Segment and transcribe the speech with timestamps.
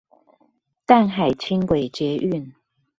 [0.87, 2.53] 淡海輕軌捷運